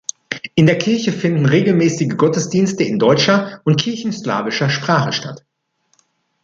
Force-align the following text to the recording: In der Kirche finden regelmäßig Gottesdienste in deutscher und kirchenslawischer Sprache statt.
In 0.55 0.65
der 0.65 0.79
Kirche 0.79 1.11
finden 1.13 1.45
regelmäßig 1.45 2.17
Gottesdienste 2.17 2.83
in 2.83 2.97
deutscher 2.97 3.61
und 3.65 3.79
kirchenslawischer 3.79 4.71
Sprache 4.71 5.13
statt. 5.13 5.45